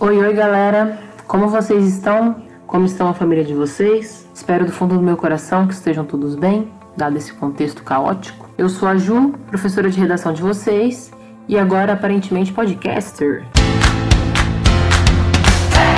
Oi, 0.00 0.16
oi, 0.16 0.32
galera. 0.32 0.96
Como 1.26 1.48
vocês 1.48 1.84
estão? 1.84 2.36
Como 2.68 2.86
estão 2.86 3.08
a 3.08 3.14
família 3.14 3.42
de 3.42 3.52
vocês? 3.52 4.28
Espero 4.32 4.64
do 4.64 4.70
fundo 4.70 4.94
do 4.94 5.02
meu 5.02 5.16
coração 5.16 5.66
que 5.66 5.74
estejam 5.74 6.04
todos 6.04 6.36
bem, 6.36 6.72
dado 6.96 7.16
esse 7.16 7.32
contexto 7.32 7.82
caótico. 7.82 8.48
Eu 8.56 8.68
sou 8.68 8.86
a 8.86 8.96
Ju, 8.96 9.34
professora 9.48 9.90
de 9.90 9.98
redação 9.98 10.32
de 10.32 10.40
vocês 10.40 11.10
e 11.48 11.58
agora 11.58 11.94
aparentemente 11.94 12.52
podcaster. 12.52 13.44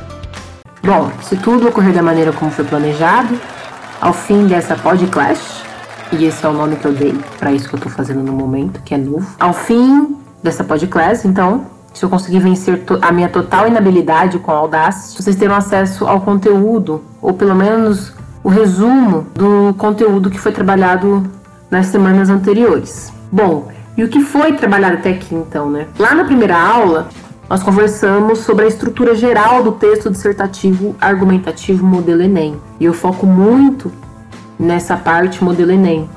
Bom, 0.82 1.12
se 1.22 1.36
tudo 1.36 1.68
ocorrer 1.68 1.92
da 1.92 2.02
maneira 2.02 2.32
como 2.32 2.50
foi 2.50 2.64
planejado, 2.64 3.38
ao 4.00 4.14
fim 4.14 4.46
dessa 4.46 4.74
podcast, 4.74 5.62
e 6.10 6.24
esse 6.24 6.44
é 6.44 6.48
o 6.48 6.52
nome 6.52 6.74
que 6.76 6.86
eu 6.86 6.92
dei 6.92 7.14
para 7.38 7.52
isso 7.52 7.68
que 7.68 7.74
eu 7.74 7.78
estou 7.78 7.92
fazendo 7.92 8.22
no 8.22 8.32
momento, 8.32 8.80
que 8.82 8.94
é 8.94 8.98
novo. 8.98 9.36
Ao 9.38 9.52
fim 9.52 10.16
dessa 10.42 10.64
podcast, 10.64 11.28
então, 11.28 11.66
se 11.92 12.02
eu 12.02 12.08
conseguir 12.08 12.38
vencer 12.38 12.82
a 13.02 13.12
minha 13.12 13.28
total 13.28 13.68
inabilidade 13.68 14.38
com 14.38 14.50
a 14.50 14.54
Audacity, 14.54 15.22
vocês 15.22 15.36
terão 15.36 15.54
acesso 15.54 16.06
ao 16.06 16.22
conteúdo, 16.22 17.04
ou 17.20 17.34
pelo 17.34 17.54
menos 17.54 18.14
o 18.42 18.48
resumo 18.48 19.26
do 19.34 19.74
conteúdo 19.74 20.30
que 20.30 20.38
foi 20.38 20.52
trabalhado 20.52 21.22
nas 21.70 21.86
semanas 21.86 22.30
anteriores. 22.30 23.12
Bom, 23.30 23.68
e 23.96 24.02
o 24.02 24.08
que 24.08 24.20
foi 24.20 24.54
trabalhado 24.54 24.94
até 24.96 25.10
aqui 25.10 25.34
então, 25.34 25.70
né? 25.70 25.86
Lá 25.98 26.14
na 26.14 26.24
primeira 26.24 26.58
aula, 26.58 27.08
nós 27.48 27.62
conversamos 27.62 28.38
sobre 28.38 28.64
a 28.64 28.68
estrutura 28.68 29.14
geral 29.14 29.62
do 29.62 29.72
texto 29.72 30.10
dissertativo 30.10 30.94
argumentativo 31.00 31.84
modelo 31.84 32.22
Enem. 32.22 32.56
E 32.78 32.84
eu 32.84 32.94
foco 32.94 33.26
muito 33.26 33.92
nessa 34.58 34.96
parte 34.96 35.42
modelo 35.42 35.72
Enem, 35.72 36.08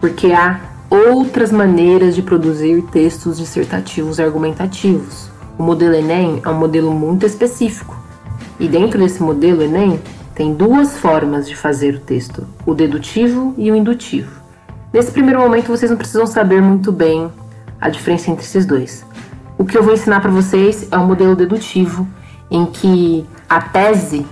porque 0.00 0.32
há 0.32 0.60
outras 0.90 1.50
maneiras 1.50 2.14
de 2.14 2.22
produzir 2.22 2.82
textos 2.90 3.38
dissertativos 3.38 4.20
argumentativos. 4.20 5.30
O 5.56 5.62
modelo 5.62 5.94
Enem 5.94 6.42
é 6.44 6.48
um 6.48 6.58
modelo 6.58 6.92
muito 6.92 7.24
específico. 7.24 7.96
E 8.58 8.68
dentro 8.68 8.98
desse 8.98 9.22
modelo 9.22 9.62
Enem, 9.62 10.00
tem 10.34 10.54
duas 10.54 10.98
formas 10.98 11.48
de 11.48 11.56
fazer 11.56 11.94
o 11.94 12.00
texto: 12.00 12.46
o 12.66 12.74
dedutivo 12.74 13.54
e 13.56 13.70
o 13.70 13.76
indutivo. 13.76 14.40
Nesse 14.92 15.10
primeiro 15.10 15.40
momento, 15.40 15.68
vocês 15.68 15.90
não 15.90 15.98
precisam 15.98 16.26
saber 16.26 16.60
muito 16.60 16.92
bem 16.92 17.30
a 17.80 17.88
diferença 17.88 18.30
entre 18.30 18.44
esses 18.44 18.66
dois. 18.66 19.04
O 19.58 19.64
que 19.64 19.76
eu 19.76 19.82
vou 19.82 19.94
ensinar 19.94 20.20
para 20.20 20.30
vocês 20.30 20.88
é 20.90 20.96
o 20.96 21.06
modelo 21.06 21.34
dedutivo, 21.34 22.06
em 22.50 22.66
que 22.66 23.26
a 23.48 23.60
tese 23.60 24.26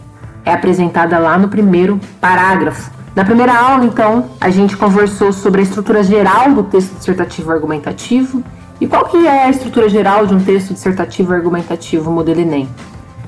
é 0.45 0.53
apresentada 0.53 1.19
lá 1.19 1.39
no 1.39 1.49
primeiro 1.49 1.99
parágrafo 2.21 3.01
na 3.15 3.25
primeira 3.25 3.53
aula, 3.53 3.85
então, 3.85 4.31
a 4.41 4.51
gente 4.51 4.77
conversou 4.77 5.33
sobre 5.33 5.61
a 5.61 5.65
estrutura 5.65 6.03
geral 6.03 6.53
do 6.53 6.63
texto 6.63 6.97
dissertativo 6.97 7.51
argumentativo 7.51 8.43
e 8.81 8.87
qual 8.87 9.05
que 9.07 9.27
é 9.27 9.45
a 9.45 9.51
estrutura 9.51 9.89
geral 9.89 10.27
de 10.27 10.35
um 10.35 10.41
texto 10.41 10.73
dissertativo 10.73 11.33
argumentativo 11.33 12.11
modelo 12.11 12.41
Enem. 12.41 12.69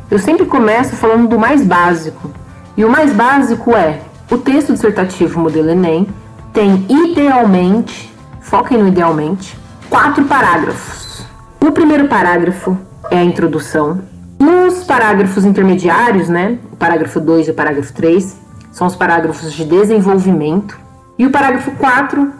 Eu 0.08 0.20
sempre 0.20 0.46
começo 0.46 0.94
falando 0.94 1.28
do 1.28 1.38
mais 1.38 1.66
básico. 1.66 2.30
E 2.76 2.84
o 2.84 2.90
mais 2.90 3.12
básico 3.12 3.76
é: 3.76 4.00
o 4.30 4.38
texto 4.38 4.72
dissertativo 4.72 5.38
modelo 5.38 5.70
Enem 5.70 6.08
tem 6.52 6.86
idealmente, 6.88 8.12
foquem 8.40 8.78
no 8.78 8.88
idealmente, 8.88 9.58
quatro 9.90 10.24
parágrafos. 10.24 11.26
O 11.60 11.70
primeiro 11.70 12.08
parágrafo 12.08 12.76
é 13.10 13.18
a 13.18 13.24
introdução. 13.24 14.00
Nos 14.38 14.84
parágrafos 14.84 15.44
intermediários, 15.44 16.28
né, 16.28 16.58
o 16.72 16.76
parágrafo 16.76 17.20
2 17.20 17.48
e 17.48 17.50
o 17.50 17.54
parágrafo 17.54 17.92
3, 17.92 18.36
são 18.72 18.86
os 18.86 18.96
parágrafos 18.96 19.52
de 19.52 19.64
desenvolvimento. 19.64 20.78
E 21.18 21.26
o 21.26 21.30
parágrafo 21.30 21.70
4 21.72 22.32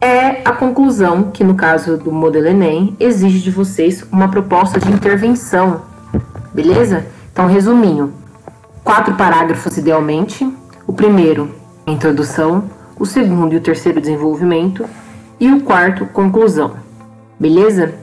é 0.00 0.42
a 0.44 0.52
conclusão, 0.52 1.30
que 1.32 1.42
no 1.42 1.54
caso 1.54 1.96
do 1.96 2.12
modelo 2.12 2.48
Enem, 2.48 2.96
exige 3.00 3.38
de 3.38 3.50
vocês 3.50 4.04
uma 4.12 4.28
proposta 4.28 4.78
de 4.78 4.90
intervenção. 4.90 5.82
Beleza? 6.52 7.06
Então, 7.32 7.46
resuminho: 7.46 8.12
quatro 8.86 9.14
parágrafos 9.14 9.76
idealmente. 9.76 10.48
O 10.86 10.92
primeiro, 10.92 11.50
introdução. 11.88 12.70
O 12.96 13.04
segundo 13.04 13.52
e 13.52 13.56
o 13.56 13.60
terceiro, 13.60 14.00
desenvolvimento. 14.00 14.86
E 15.40 15.50
o 15.52 15.60
quarto, 15.62 16.06
conclusão. 16.06 16.74
Beleza? 17.38 17.94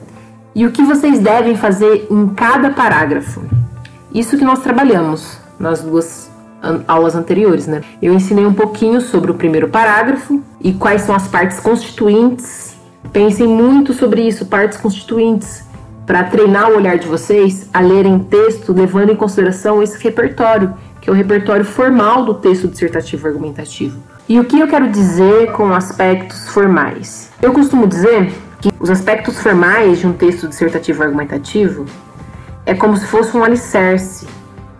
E 0.54 0.66
o 0.66 0.70
que 0.70 0.82
vocês 0.82 1.18
devem 1.18 1.56
fazer 1.56 2.06
em 2.10 2.28
cada 2.28 2.68
parágrafo? 2.68 3.40
Isso 4.12 4.36
que 4.36 4.44
nós 4.44 4.60
trabalhamos 4.60 5.38
nas 5.58 5.80
duas 5.80 6.30
aulas 6.86 7.14
anteriores, 7.14 7.66
né? 7.66 7.80
Eu 8.00 8.12
ensinei 8.12 8.44
um 8.44 8.54
pouquinho 8.54 9.00
sobre 9.00 9.30
o 9.30 9.34
primeiro 9.34 9.68
parágrafo 9.68 10.42
e 10.60 10.74
quais 10.74 11.02
são 11.02 11.14
as 11.14 11.26
partes 11.26 11.60
constituintes. 11.60 12.76
Pensem 13.10 13.48
muito 13.48 13.94
sobre 13.94 14.22
isso, 14.22 14.46
partes 14.46 14.78
constituintes, 14.78 15.64
para 16.06 16.24
treinar 16.24 16.70
o 16.70 16.76
olhar 16.76 16.98
de 16.98 17.06
vocês 17.06 17.68
a 17.72 17.80
lerem 17.80 18.18
texto 18.18 18.72
levando 18.72 19.10
em 19.10 19.16
consideração 19.16 19.82
esse 19.82 20.02
repertório, 20.02 20.74
que 21.00 21.08
é 21.08 21.12
o 21.12 21.16
repertório 21.16 21.64
formal 21.64 22.24
do 22.24 22.34
texto 22.34 22.68
dissertativo 22.68 23.26
argumentativo. 23.26 23.98
E 24.28 24.38
o 24.40 24.44
que 24.44 24.58
eu 24.58 24.68
quero 24.68 24.88
dizer 24.90 25.52
com 25.52 25.74
aspectos 25.74 26.48
formais? 26.48 27.30
Eu 27.42 27.52
costumo 27.52 27.86
dizer 27.86 28.32
que 28.60 28.70
os 28.80 28.90
aspectos 28.90 29.38
formais 29.40 29.98
de 29.98 30.06
um 30.06 30.12
texto 30.12 30.48
dissertativo 30.48 31.02
argumentativo 31.02 31.84
é 32.64 32.74
como 32.74 32.96
se 32.96 33.06
fosse 33.06 33.36
um 33.36 33.44
alicerce 33.44 34.26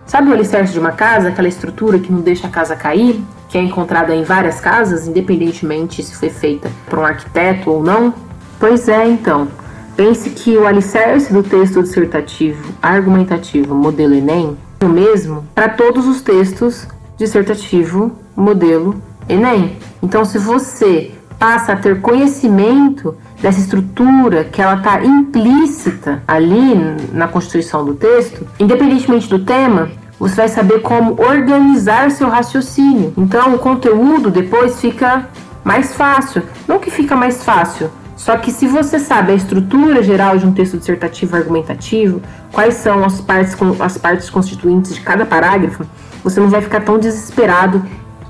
Sabe 0.05 0.29
o 0.29 0.33
alicerce 0.33 0.71
de 0.71 0.79
uma 0.79 0.91
casa, 0.91 1.29
aquela 1.29 1.47
estrutura 1.47 1.97
que 1.97 2.11
não 2.11 2.21
deixa 2.21 2.45
a 2.45 2.49
casa 2.49 2.75
cair, 2.75 3.23
que 3.49 3.57
é 3.57 3.61
encontrada 3.61 4.13
em 4.13 4.23
várias 4.23 4.59
casas, 4.59 5.07
independentemente 5.07 6.03
se 6.03 6.15
foi 6.15 6.29
feita 6.29 6.71
por 6.87 6.99
um 6.99 7.05
arquiteto 7.05 7.71
ou 7.71 7.83
não? 7.83 8.13
Pois 8.59 8.87
é, 8.87 9.07
então. 9.07 9.47
Pense 9.95 10.29
que 10.31 10.57
o 10.57 10.67
alicerce 10.67 11.31
do 11.31 11.41
texto 11.41 11.81
dissertativo 11.81 12.73
argumentativo 12.81 13.73
modelo 13.73 14.13
Enem 14.13 14.57
é 14.81 14.85
o 14.85 14.89
mesmo 14.89 15.45
para 15.55 15.69
todos 15.69 16.05
os 16.05 16.21
textos 16.21 16.85
dissertativo 17.17 18.11
modelo 18.35 19.01
Enem. 19.29 19.77
Então, 20.03 20.25
se 20.25 20.37
você 20.37 21.11
passa 21.39 21.73
a 21.73 21.75
ter 21.77 22.01
conhecimento 22.01 23.15
dessa 23.41 23.59
estrutura 23.59 24.43
que 24.43 24.61
ela 24.61 24.75
está 24.75 25.01
implícita 25.03 26.21
ali 26.27 26.75
na 27.13 27.29
constituição 27.29 27.85
do 27.85 27.93
texto, 27.93 28.45
independentemente 28.59 29.29
do 29.29 29.39
tema, 29.39 29.89
você 30.19 30.35
vai 30.35 30.49
saber 30.49 30.81
como 30.81 31.21
organizar 31.21 32.11
seu 32.11 32.27
raciocínio. 32.27 33.13
Então, 33.17 33.55
o 33.55 33.59
conteúdo 33.59 34.29
depois 34.29 34.79
fica 34.81 35.29
mais 35.63 35.95
fácil. 35.95 36.43
Não 36.67 36.79
que 36.79 36.91
fica 36.91 37.15
mais 37.15 37.43
fácil, 37.43 37.89
só 38.15 38.37
que 38.37 38.51
se 38.51 38.67
você 38.67 38.97
sabe 38.97 39.33
a 39.33 39.35
estrutura 39.35 40.01
geral 40.01 40.37
de 40.37 40.45
um 40.45 40.53
texto 40.53 40.77
dissertativo 40.77 41.35
argumentativo, 41.35 42.21
quais 42.51 42.75
são 42.75 43.03
as 43.03 43.19
partes, 43.19 43.55
as 43.79 43.97
partes 43.97 44.29
constituintes 44.29 44.95
de 44.95 45.01
cada 45.01 45.25
parágrafo, 45.25 45.85
você 46.23 46.39
não 46.39 46.49
vai 46.49 46.61
ficar 46.61 46.81
tão 46.81 46.97
desesperado 46.97 47.83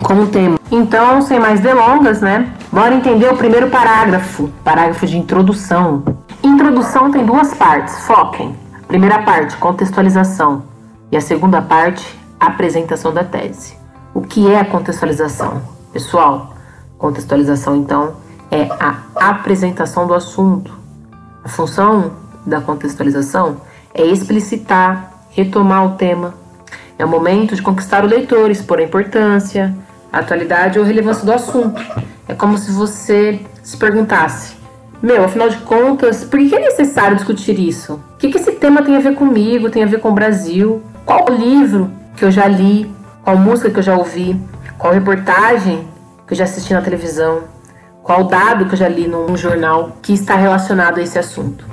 com 0.03 0.15
o 0.15 0.27
tema. 0.27 0.57
Então, 0.71 1.21
sem 1.21 1.39
mais 1.39 1.59
delongas, 1.59 2.19
né? 2.19 2.51
Bora 2.71 2.95
entender 2.95 3.31
o 3.31 3.37
primeiro 3.37 3.69
parágrafo, 3.69 4.49
parágrafo 4.63 5.05
de 5.05 5.17
introdução. 5.17 6.03
Introdução 6.43 7.11
tem 7.11 7.25
duas 7.25 7.53
partes, 7.53 7.99
foquem. 8.05 8.55
Primeira 8.87 9.19
parte, 9.19 9.55
contextualização. 9.57 10.63
E 11.11 11.17
a 11.17 11.21
segunda 11.21 11.61
parte, 11.61 12.03
apresentação 12.39 13.13
da 13.13 13.23
tese. 13.23 13.77
O 14.13 14.21
que 14.21 14.51
é 14.51 14.59
a 14.59 14.65
contextualização? 14.65 15.61
Pessoal, 15.93 16.53
contextualização 16.97 17.75
então 17.75 18.24
é 18.51 18.67
a 18.79 19.29
apresentação 19.29 20.07
do 20.07 20.13
assunto. 20.13 20.71
A 21.43 21.49
função 21.49 22.13
da 22.45 22.61
contextualização 22.61 23.57
é 23.93 24.05
explicitar, 24.05 25.11
retomar 25.31 25.85
o 25.85 25.95
tema. 25.95 26.33
É 26.97 27.05
o 27.05 27.07
momento 27.07 27.55
de 27.55 27.61
conquistar 27.61 28.03
o 28.03 28.07
leitor, 28.07 28.49
expor 28.49 28.79
a 28.79 28.83
importância, 28.83 29.75
a 30.11 30.19
atualidade 30.19 30.79
ou 30.79 30.85
relevância 30.85 31.25
do 31.25 31.33
assunto. 31.33 31.81
É 32.27 32.33
como 32.33 32.57
se 32.57 32.71
você 32.71 33.39
se 33.61 33.77
perguntasse: 33.77 34.55
Meu, 35.01 35.25
afinal 35.25 35.49
de 35.49 35.57
contas, 35.57 36.23
por 36.23 36.39
que 36.39 36.55
é 36.55 36.59
necessário 36.59 37.17
discutir 37.17 37.59
isso? 37.59 37.99
O 38.13 38.17
que, 38.17 38.27
esse 38.27 38.53
tema 38.53 38.81
tem 38.81 38.95
a 38.95 38.99
ver 38.99 39.15
comigo, 39.15 39.69
tem 39.69 39.83
a 39.83 39.87
ver 39.87 39.99
com 39.99 40.09
o 40.09 40.13
Brasil? 40.13 40.81
Qual 41.05 41.27
livro 41.29 41.91
que 42.15 42.23
eu 42.23 42.31
já 42.31 42.47
li? 42.47 42.91
Qual 43.23 43.37
música 43.37 43.69
que 43.69 43.79
eu 43.79 43.83
já 43.83 43.95
ouvi? 43.95 44.39
Qual 44.77 44.93
reportagem 44.93 45.87
que 46.25 46.33
eu 46.33 46.37
já 46.37 46.45
assisti 46.45 46.73
na 46.73 46.81
televisão, 46.81 47.43
qual 48.05 48.25
dado 48.25 48.67
que 48.67 48.73
eu 48.73 48.77
já 48.77 48.87
li 48.87 49.07
num 49.07 49.35
jornal 49.35 49.97
que 49.99 50.13
está 50.13 50.35
relacionado 50.35 50.99
a 50.99 51.01
esse 51.01 51.17
assunto. 51.17 51.65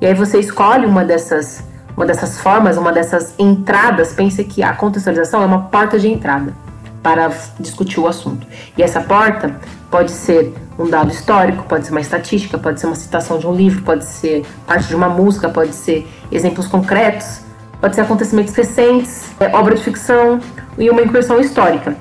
E 0.00 0.06
aí 0.06 0.14
você 0.14 0.38
escolhe 0.40 0.86
uma 0.86 1.04
dessas, 1.04 1.62
uma 1.94 2.06
dessas 2.06 2.38
formas, 2.38 2.78
uma 2.78 2.90
dessas 2.90 3.34
entradas. 3.38 4.14
Pense 4.14 4.42
que 4.44 4.62
a 4.62 4.72
contextualização 4.72 5.42
é 5.42 5.44
uma 5.44 5.64
porta 5.64 5.98
de 5.98 6.08
entrada 6.08 6.54
para 7.02 7.30
discutir 7.60 8.00
o 8.00 8.08
assunto. 8.08 8.46
E 8.78 8.82
essa 8.82 9.02
porta 9.02 9.60
pode 9.90 10.10
ser 10.10 10.54
um 10.78 10.88
dado 10.88 11.10
histórico, 11.10 11.64
pode 11.64 11.84
ser 11.84 11.90
uma 11.90 12.00
estatística, 12.00 12.56
pode 12.56 12.80
ser 12.80 12.86
uma 12.86 12.96
citação 12.96 13.38
de 13.38 13.46
um 13.46 13.54
livro, 13.54 13.82
pode 13.82 14.06
ser 14.06 14.42
parte 14.66 14.88
de 14.88 14.96
uma 14.96 15.10
música, 15.10 15.50
pode 15.50 15.74
ser 15.74 16.08
exemplos 16.32 16.66
concretos, 16.66 17.40
pode 17.78 17.94
ser 17.94 18.00
acontecimentos 18.00 18.54
recentes, 18.54 19.26
é, 19.38 19.54
obra 19.54 19.74
de 19.74 19.82
ficção 19.82 20.40
e 20.78 20.88
uma 20.88 21.02
incursão 21.02 21.38
histórica. 21.38 21.94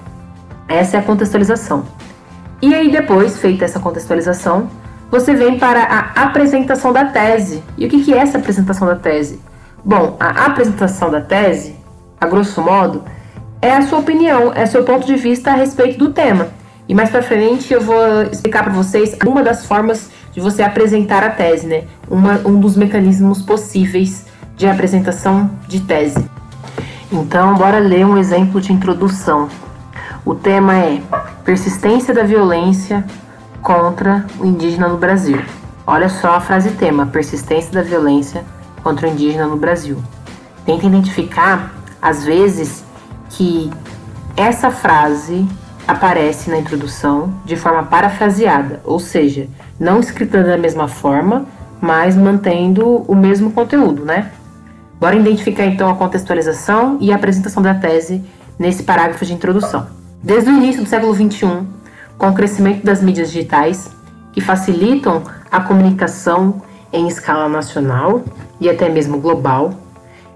Essa 0.70 0.96
é 0.96 1.00
a 1.02 1.04
contextualização. 1.04 1.86
E 2.64 2.74
aí, 2.74 2.90
depois, 2.90 3.38
feita 3.40 3.66
essa 3.66 3.78
contextualização, 3.78 4.70
você 5.12 5.34
vem 5.34 5.60
para 5.60 5.84
a 5.84 6.24
apresentação 6.24 6.94
da 6.94 7.04
tese. 7.04 7.62
E 7.78 7.86
o 7.86 7.90
que 7.90 8.14
é 8.14 8.20
essa 8.20 8.38
apresentação 8.38 8.88
da 8.88 8.96
tese? 8.96 9.42
Bom, 9.84 10.16
a 10.18 10.46
apresentação 10.46 11.12
da 11.12 11.20
tese, 11.20 11.76
a 12.22 12.26
grosso 12.26 12.62
modo, 12.62 13.04
é 13.62 13.76
a 13.76 13.82
sua 13.82 14.00
opinião, 14.00 14.54
é 14.56 14.66
seu 14.66 14.86
ponto 14.86 15.06
de 15.06 15.18
vista 15.18 15.52
a 15.52 15.56
respeito 15.56 16.00
do 16.00 16.14
tema. 16.14 16.52
E 16.88 16.96
mais 16.96 17.10
para 17.10 17.22
frente 17.22 17.74
eu 17.74 17.82
vou 17.82 18.24
explicar 18.32 18.64
para 18.64 18.72
vocês 18.72 19.18
uma 19.26 19.44
das 19.44 19.66
formas 19.66 20.10
de 20.32 20.40
você 20.40 20.64
apresentar 20.64 21.22
a 21.22 21.32
tese, 21.32 21.68
né? 21.68 21.84
Uma, 22.10 22.40
um 22.46 22.58
dos 22.62 22.78
mecanismos 22.78 23.42
possíveis 23.42 24.26
de 24.56 24.68
apresentação 24.68 25.52
de 25.68 25.82
tese. 25.82 26.26
Então, 27.12 27.56
bora 27.56 27.80
ler 27.80 28.06
um 28.06 28.18
exemplo 28.18 28.62
de 28.62 28.72
introdução. 28.72 29.50
O 30.26 30.34
tema 30.34 30.78
é 30.78 31.02
Persistência 31.44 32.14
da 32.14 32.24
violência 32.24 33.04
contra 33.62 34.26
o 34.40 34.46
indígena 34.46 34.88
no 34.88 34.98
Brasil. 34.98 35.42
Olha 35.86 36.08
só 36.08 36.36
a 36.36 36.40
frase 36.40 36.72
tema: 36.72 37.08
Persistência 37.08 37.70
da 37.70 37.82
violência 37.82 38.46
contra 38.82 39.08
o 39.08 39.12
indígena 39.12 39.46
no 39.46 39.58
Brasil. 39.58 40.02
Tenta 40.66 40.86
identificar, 40.86 41.74
às 42.02 42.24
vezes, 42.24 42.86
que 43.30 43.70
essa 44.38 44.72
frase 44.72 45.46
aparece 45.86 46.50
na 46.50 46.58
introdução 46.58 47.34
de 47.44 47.58
forma 47.58 47.84
parafraseada, 47.84 48.80
ou 48.86 48.98
seja, 48.98 49.50
não 49.78 50.00
escrita 50.00 50.42
da 50.42 50.58
mesma 50.58 50.88
forma, 50.88 51.46
mas 51.82 52.16
mantendo 52.16 53.04
o 53.06 53.14
mesmo 53.14 53.52
conteúdo, 53.52 54.06
né? 54.06 54.32
Bora 54.98 55.18
identificar 55.18 55.66
então 55.66 55.90
a 55.90 55.96
contextualização 55.96 56.98
e 57.02 57.12
a 57.12 57.18
apresentação 57.18 57.62
da 57.62 57.74
tese 57.74 58.24
nesse 58.58 58.84
parágrafo 58.84 59.26
de 59.26 59.34
introdução. 59.34 60.03
Desde 60.24 60.50
o 60.50 60.54
início 60.54 60.82
do 60.82 60.88
século 60.88 61.14
XXI, 61.14 61.68
com 62.18 62.30
o 62.30 62.34
crescimento 62.34 62.82
das 62.82 63.04
mídias 63.04 63.30
digitais, 63.30 63.92
que 64.32 64.40
facilitam 64.40 65.22
a 65.52 65.60
comunicação 65.60 66.62
em 66.94 67.10
escala 67.10 67.50
nacional 67.50 68.24
e 68.58 68.70
até 68.70 68.88
mesmo 68.88 69.20
global, 69.20 69.74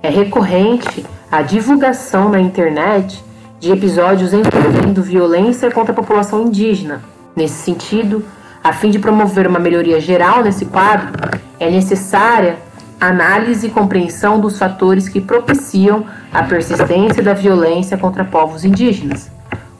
é 0.04 0.10
recorrente 0.10 1.06
a 1.32 1.42
divulgação 1.42 2.28
na 2.28 2.38
internet 2.38 3.24
de 3.62 3.72
episódios 3.72 4.34
envolvendo 4.34 5.02
violência 5.02 5.72
contra 5.72 5.94
a 5.94 5.96
população 5.96 6.44
indígena. 6.44 7.02
Nesse 7.34 7.64
sentido, 7.64 8.26
a 8.62 8.74
fim 8.74 8.92
de 8.92 9.00
promover 9.00 9.48
uma 9.48 9.58
melhoria 9.58 10.02
geral 10.02 10.44
nesse 10.44 10.66
quadro, 10.66 11.14
é 11.58 11.72
necessária 11.72 12.58
análise 13.00 13.68
e 13.68 13.70
compreensão 13.70 14.38
dos 14.38 14.60
fatores 14.60 15.08
que 15.08 15.22
propiciam 15.22 16.06
a 16.34 16.44
persistência 16.44 17.24
da 17.24 17.34
violência 17.34 17.98
contra 17.98 18.26
povos 18.26 18.66
indígenas, 18.66 19.32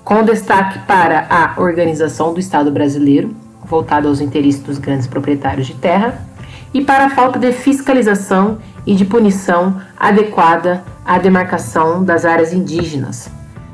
com 0.08 0.24
destaque 0.24 0.80
para 0.88 1.28
a 1.30 1.60
organização 1.62 2.34
do 2.34 2.40
Estado 2.40 2.72
brasileiro, 2.72 3.36
voltada 3.66 4.08
aos 4.08 4.22
interesses 4.22 4.62
dos 4.62 4.78
grandes 4.78 5.06
proprietários 5.06 5.68
de 5.68 5.74
terra, 5.74 6.26
e 6.74 6.82
para 6.82 7.08
a 7.08 7.10
falta 7.10 7.38
de 7.38 7.52
fiscalização 7.52 8.58
e 8.86 8.96
de 8.96 9.04
punição 9.04 9.82
adequada 10.00 10.82
à 11.06 11.18
demarcação 11.18 12.06
das 12.06 12.24
áreas 12.24 12.54
indígenas. 12.54 13.30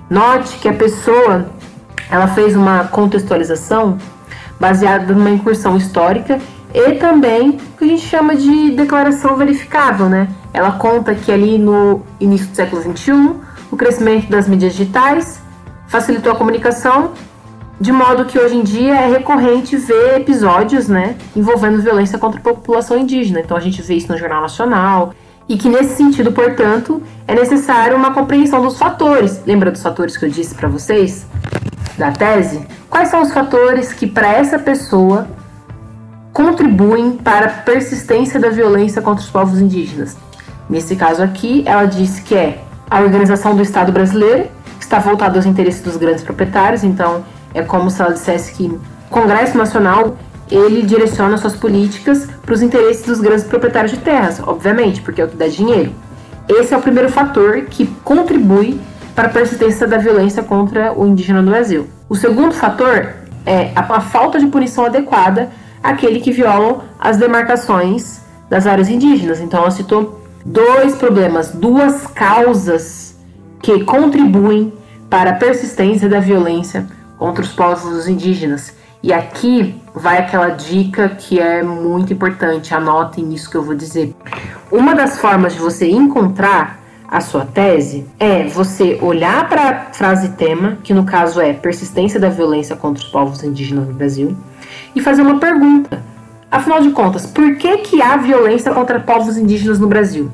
Note 0.09 0.57
que 0.57 0.67
a 0.67 0.73
pessoa 0.73 1.45
ela 2.09 2.25
fez 2.25 2.55
uma 2.55 2.85
contextualização 2.85 3.99
baseada 4.59 5.13
numa 5.13 5.29
incursão 5.29 5.77
histórica 5.77 6.39
e 6.73 6.93
também 6.93 7.59
o 7.75 7.77
que 7.77 7.85
a 7.85 7.87
gente 7.87 8.07
chama 8.07 8.35
de 8.35 8.71
declaração 8.71 9.35
verificável, 9.35 10.09
né? 10.09 10.27
Ela 10.51 10.71
conta 10.71 11.13
que 11.13 11.31
ali 11.31 11.59
no 11.59 12.01
início 12.19 12.47
do 12.47 12.55
século 12.55 12.81
XXI, 12.81 13.35
o 13.69 13.77
crescimento 13.77 14.31
das 14.31 14.47
mídias 14.47 14.73
digitais 14.73 15.42
facilitou 15.93 16.31
a 16.31 16.35
comunicação, 16.35 17.11
de 17.79 17.91
modo 17.91 18.25
que 18.25 18.39
hoje 18.39 18.55
em 18.55 18.63
dia 18.63 18.95
é 18.95 19.07
recorrente 19.11 19.77
ver 19.77 20.21
episódios, 20.21 20.87
né, 20.87 21.15
envolvendo 21.35 21.79
violência 21.83 22.17
contra 22.17 22.39
a 22.39 22.43
população 22.43 22.97
indígena. 22.97 23.41
Então 23.41 23.55
a 23.55 23.59
gente 23.59 23.79
vê 23.83 23.93
isso 23.93 24.11
no 24.11 24.17
Jornal 24.17 24.41
Nacional, 24.41 25.13
e 25.47 25.55
que 25.55 25.69
nesse 25.69 25.95
sentido, 25.95 26.31
portanto, 26.31 26.99
é 27.27 27.35
necessário 27.35 27.95
uma 27.95 28.11
compreensão 28.11 28.59
dos 28.59 28.75
fatores. 28.75 29.43
Lembra 29.45 29.69
dos 29.69 29.83
fatores 29.83 30.17
que 30.17 30.25
eu 30.25 30.29
disse 30.29 30.55
para 30.55 30.67
vocês 30.67 31.27
da 31.95 32.11
tese? 32.11 32.65
Quais 32.89 33.09
são 33.09 33.21
os 33.21 33.31
fatores 33.31 33.93
que 33.93 34.07
para 34.07 34.33
essa 34.33 34.57
pessoa 34.57 35.27
contribuem 36.31 37.11
para 37.11 37.45
a 37.45 37.49
persistência 37.49 38.39
da 38.39 38.49
violência 38.49 38.99
contra 38.99 39.23
os 39.23 39.29
povos 39.29 39.59
indígenas? 39.59 40.17
Nesse 40.67 40.95
caso 40.95 41.21
aqui, 41.21 41.61
ela 41.67 41.85
disse 41.85 42.23
que 42.23 42.33
é 42.33 42.63
a 42.89 42.99
organização 43.01 43.55
do 43.55 43.61
Estado 43.61 43.91
brasileiro, 43.91 44.49
está 44.83 44.99
voltada 44.99 45.37
aos 45.37 45.45
interesses 45.45 45.81
dos 45.81 45.97
grandes 45.97 46.23
proprietários, 46.23 46.83
então 46.83 47.23
é 47.53 47.61
como 47.61 47.89
se 47.89 48.01
ela 48.01 48.13
dissesse 48.13 48.53
que 48.53 48.65
o 48.65 48.81
Congresso 49.09 49.57
Nacional 49.57 50.17
ele 50.51 50.83
direciona 50.83 51.37
suas 51.37 51.55
políticas 51.55 52.27
para 52.41 52.53
os 52.53 52.61
interesses 52.61 53.05
dos 53.05 53.19
grandes 53.19 53.43
proprietários 53.43 53.91
de 53.91 53.99
terras, 53.99 54.39
obviamente, 54.45 55.01
porque 55.01 55.21
é 55.21 55.25
o 55.25 55.27
que 55.27 55.37
dá 55.37 55.47
dinheiro. 55.47 55.91
Esse 56.47 56.73
é 56.73 56.77
o 56.77 56.81
primeiro 56.81 57.09
fator 57.09 57.61
que 57.69 57.85
contribui 58.03 58.79
para 59.15 59.27
a 59.27 59.31
persistência 59.31 59.87
da 59.87 59.97
violência 59.97 60.43
contra 60.43 60.93
o 60.93 61.07
indígena 61.07 61.41
no 61.41 61.51
Brasil. 61.51 61.87
O 62.09 62.15
segundo 62.15 62.53
fator 62.53 63.13
é 63.45 63.71
a, 63.75 64.01
falta 64.01 64.39
de 64.39 64.47
punição 64.47 64.85
adequada 64.85 65.49
àquele 65.81 66.19
que 66.19 66.31
violam 66.31 66.81
as 66.99 67.17
demarcações 67.17 68.21
das 68.49 68.67
áreas 68.67 68.89
indígenas. 68.89 69.39
Então, 69.39 69.61
ela 69.61 69.71
citou 69.71 70.21
dois 70.45 70.95
problemas, 70.95 71.51
duas 71.51 72.05
causas 72.07 73.12
que 73.63 73.83
contribuem 73.85 74.73
para 75.09 75.31
a 75.31 75.35
persistência 75.35 76.09
da 76.09 76.19
violência 76.19 76.85
contra 77.17 77.41
os 77.41 77.53
povos 77.53 78.09
indígenas. 78.09 78.75
E 79.01 79.13
aqui 79.13 79.81
vai 79.95 80.17
aquela 80.17 80.49
dica 80.49 81.09
que 81.09 81.39
é 81.39 81.63
muito 81.63 82.11
importante, 82.11 82.73
anotem 82.73 83.33
isso 83.33 83.49
que 83.49 83.55
eu 83.55 83.63
vou 83.63 83.73
dizer. 83.73 84.13
Uma 84.69 84.93
das 84.93 85.17
formas 85.17 85.53
de 85.53 85.59
você 85.59 85.89
encontrar 85.89 86.81
a 87.07 87.21
sua 87.21 87.45
tese 87.45 88.05
é 88.19 88.45
você 88.47 88.99
olhar 89.01 89.47
para 89.47 89.69
a 89.69 89.93
frase 89.93 90.29
tema, 90.29 90.77
que 90.83 90.93
no 90.93 91.05
caso 91.05 91.39
é 91.39 91.53
persistência 91.53 92.19
da 92.19 92.27
violência 92.27 92.75
contra 92.75 93.01
os 93.01 93.09
povos 93.09 93.43
indígenas 93.43 93.87
no 93.87 93.93
Brasil, 93.93 94.35
e 94.93 95.01
fazer 95.01 95.21
uma 95.21 95.39
pergunta. 95.39 96.03
Afinal 96.51 96.81
de 96.81 96.89
contas, 96.91 97.25
por 97.25 97.55
que, 97.55 97.77
que 97.77 98.01
há 98.01 98.17
violência 98.17 98.73
contra 98.73 98.99
povos 98.99 99.37
indígenas 99.37 99.79
no 99.79 99.87
Brasil? 99.87 100.29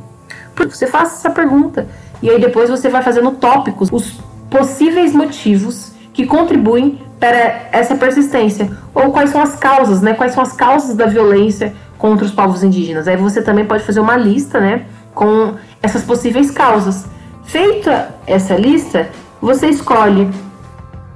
Você 0.55 0.87
faça 0.87 1.15
essa 1.15 1.29
pergunta 1.29 1.87
e 2.21 2.29
aí 2.29 2.39
depois 2.39 2.69
você 2.69 2.89
vai 2.89 3.01
fazendo 3.01 3.31
tópicos, 3.31 3.89
os 3.91 4.19
possíveis 4.49 5.13
motivos 5.13 5.91
que 6.13 6.25
contribuem 6.25 6.99
para 7.19 7.69
essa 7.71 7.95
persistência. 7.95 8.69
Ou 8.93 9.11
quais 9.11 9.29
são 9.29 9.41
as 9.41 9.55
causas, 9.55 10.01
né? 10.01 10.13
Quais 10.13 10.33
são 10.33 10.43
as 10.43 10.53
causas 10.53 10.95
da 10.95 11.05
violência 11.05 11.73
contra 11.97 12.25
os 12.25 12.31
povos 12.31 12.63
indígenas. 12.63 13.07
Aí 13.07 13.17
você 13.17 13.41
também 13.41 13.65
pode 13.65 13.83
fazer 13.83 13.99
uma 13.99 14.15
lista, 14.15 14.59
né? 14.59 14.85
Com 15.13 15.53
essas 15.81 16.03
possíveis 16.03 16.49
causas. 16.49 17.05
Feita 17.43 18.15
essa 18.25 18.55
lista, 18.55 19.09
você 19.41 19.67
escolhe 19.67 20.29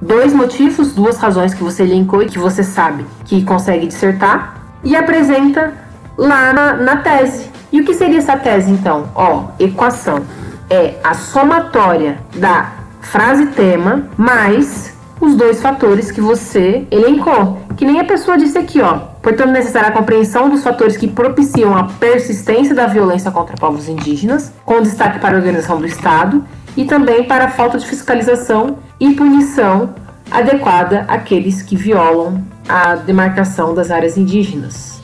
dois 0.02 0.34
motivos, 0.34 0.94
duas 0.94 1.18
razões 1.18 1.54
que 1.54 1.64
você 1.64 1.84
elencou 1.84 2.22
e 2.22 2.26
que 2.26 2.38
você 2.38 2.64
sabe 2.64 3.06
que 3.26 3.44
consegue 3.44 3.88
dissertar 3.88 4.56
e 4.84 4.96
apresenta 4.96 5.74
lá 6.18 6.52
na, 6.52 6.74
na 6.74 6.98
tese. 6.98 7.50
E 7.72 7.82
o 7.82 7.86
que 7.86 7.94
seria 7.94 8.18
essa 8.18 8.36
tese 8.36 8.70
então? 8.70 9.10
Ó, 9.16 9.46
equação 9.60 10.22
é 10.70 10.96
a 11.04 11.14
somatória 11.14 12.18
da 12.36 12.72
frase 13.02 13.48
tema 13.48 14.08
mais 14.18 14.94
os 15.20 15.36
dois 15.36 15.62
fatores 15.62 16.12
que 16.12 16.22
você 16.22 16.86
elencou. 16.92 17.62
Que 17.78 17.86
nem 17.86 18.00
a 18.00 18.04
pessoa 18.04 18.38
disse 18.38 18.58
aqui, 18.58 18.82
ó. 18.82 19.00
Portanto, 19.22 19.52
necessária 19.52 19.90
a 19.90 19.92
compreensão 19.92 20.50
dos 20.50 20.64
fatores 20.64 20.98
que 20.98 21.08
propiciam 21.08 21.76
a 21.76 21.86
persistência 21.86 22.76
da 22.76 22.88
violência 22.88 23.32
contra 23.32 23.56
povos 23.56 23.88
indígenas, 23.88 24.52
com 24.66 24.82
destaque 24.82 25.20
para 25.20 25.36
a 25.36 25.40
organização 25.40 25.80
do 25.80 25.88
Estado 25.88 26.44
e 26.76 26.86
também 26.86 27.24
para 27.24 27.46
a 27.46 27.50
falta 27.50 27.78
de 27.78 27.86
fiscalização 27.88 28.78
e 29.00 29.14
punição 29.14 29.94
adequada 30.30 31.06
àqueles 31.08 31.62
que 31.62 31.76
violam 31.76 32.44
a 32.68 32.96
demarcação 32.96 33.74
das 33.74 33.92
áreas 33.92 34.18
indígenas. 34.18 35.02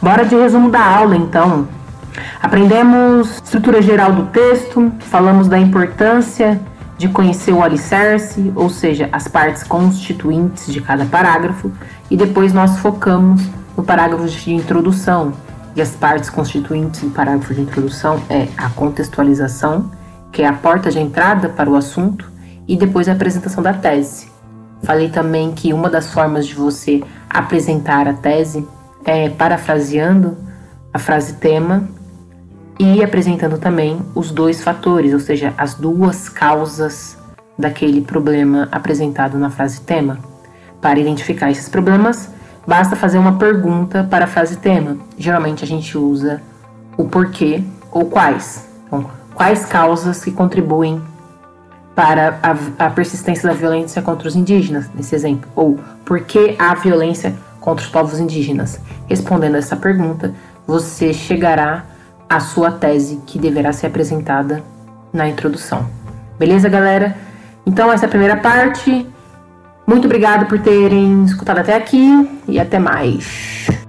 Bora 0.00 0.24
de 0.24 0.34
resumo 0.34 0.70
da 0.70 0.84
aula, 0.84 1.16
então. 1.16 1.68
Aprendemos 2.40 3.36
estrutura 3.36 3.80
geral 3.80 4.12
do 4.12 4.26
texto, 4.26 4.92
falamos 5.00 5.48
da 5.48 5.58
importância 5.58 6.60
de 6.98 7.08
conhecer 7.08 7.52
o 7.52 7.62
alicerce, 7.62 8.52
ou 8.54 8.68
seja, 8.68 9.08
as 9.12 9.26
partes 9.26 9.62
constituintes 9.62 10.72
de 10.72 10.80
cada 10.80 11.04
parágrafo, 11.04 11.72
e 12.10 12.16
depois 12.16 12.52
nós 12.52 12.78
focamos 12.78 13.42
no 13.76 13.82
parágrafo 13.82 14.26
de 14.26 14.52
introdução. 14.52 15.32
E 15.74 15.80
as 15.80 15.90
partes 15.90 16.28
constituintes 16.28 17.00
do 17.00 17.10
parágrafo 17.10 17.54
de 17.54 17.62
introdução 17.62 18.22
é 18.28 18.46
a 18.56 18.68
contextualização, 18.70 19.90
que 20.30 20.42
é 20.42 20.46
a 20.46 20.52
porta 20.52 20.90
de 20.90 21.00
entrada 21.00 21.48
para 21.48 21.68
o 21.68 21.76
assunto, 21.76 22.30
e 22.68 22.76
depois 22.76 23.08
a 23.08 23.12
apresentação 23.12 23.62
da 23.62 23.72
tese. 23.72 24.30
Falei 24.82 25.08
também 25.08 25.52
que 25.52 25.72
uma 25.72 25.88
das 25.88 26.12
formas 26.12 26.46
de 26.46 26.54
você 26.54 27.02
apresentar 27.28 28.06
a 28.06 28.12
tese 28.12 28.66
é 29.04 29.28
parafraseando 29.30 30.36
a 30.92 30.98
frase 30.98 31.34
tema 31.34 31.88
e 32.82 33.00
apresentando 33.00 33.58
também 33.58 34.00
os 34.12 34.32
dois 34.32 34.60
fatores, 34.60 35.14
ou 35.14 35.20
seja, 35.20 35.54
as 35.56 35.74
duas 35.74 36.28
causas 36.28 37.16
daquele 37.56 38.00
problema 38.00 38.68
apresentado 38.72 39.38
na 39.38 39.50
frase 39.50 39.82
tema. 39.82 40.18
Para 40.80 40.98
identificar 40.98 41.48
esses 41.48 41.68
problemas, 41.68 42.28
basta 42.66 42.96
fazer 42.96 43.18
uma 43.18 43.38
pergunta 43.38 44.02
para 44.10 44.24
a 44.24 44.26
frase 44.26 44.56
tema. 44.56 44.96
Geralmente 45.16 45.62
a 45.62 45.66
gente 45.66 45.96
usa 45.96 46.42
o 46.96 47.04
porquê 47.04 47.62
ou 47.92 48.06
quais. 48.06 48.68
Então, 48.84 49.08
quais 49.32 49.64
causas 49.64 50.24
que 50.24 50.32
contribuem 50.32 51.00
para 51.94 52.40
a, 52.42 52.86
a, 52.86 52.90
persistência 52.90 53.48
da 53.48 53.54
violência 53.54 54.02
contra 54.02 54.26
os 54.26 54.34
indígenas, 54.34 54.90
nesse 54.92 55.14
exemplo? 55.14 55.48
Ou 55.54 55.78
por 56.04 56.22
que 56.22 56.56
há 56.58 56.74
violência 56.74 57.32
contra 57.60 57.84
os 57.84 57.90
povos 57.92 58.18
indígenas? 58.18 58.80
Respondendo 59.08 59.54
essa 59.54 59.76
pergunta, 59.76 60.34
você 60.66 61.12
chegará 61.12 61.91
à 62.36 62.40
sua 62.40 62.70
tese 62.70 63.20
que 63.26 63.38
deverá 63.38 63.72
ser 63.72 63.86
apresentada 63.86 64.62
na 65.12 65.28
introdução. 65.28 65.86
Beleza, 66.38 66.68
galera? 66.68 67.14
Então, 67.66 67.92
essa 67.92 68.06
é 68.06 68.08
a 68.08 68.10
primeira 68.10 68.36
parte. 68.36 69.06
Muito 69.86 70.06
obrigado 70.06 70.46
por 70.46 70.58
terem 70.58 71.24
escutado 71.24 71.58
até 71.58 71.74
aqui 71.74 72.40
e 72.48 72.58
até 72.58 72.78
mais. 72.78 73.81